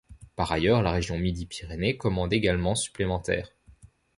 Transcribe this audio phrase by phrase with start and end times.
[0.35, 3.51] Par ailleurs, la région Midi-Pyrénées commande également supplémentaires.